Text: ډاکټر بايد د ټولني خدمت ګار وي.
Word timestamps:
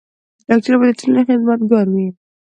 ډاکټر 0.47 0.73
بايد 0.79 0.93
د 0.97 0.99
ټولني 0.99 1.21
خدمت 1.27 1.59
ګار 1.71 1.87
وي. 1.93 2.07